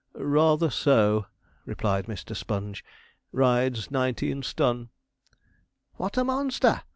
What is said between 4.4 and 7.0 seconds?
stun.' 'What a monster!'